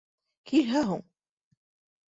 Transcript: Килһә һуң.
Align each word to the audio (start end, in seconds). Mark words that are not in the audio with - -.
Килһә 0.51 0.83
һуң. 0.89 1.05